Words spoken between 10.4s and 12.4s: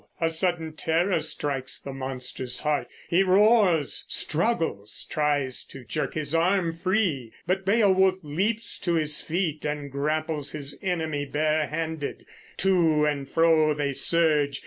his enemy bare handed.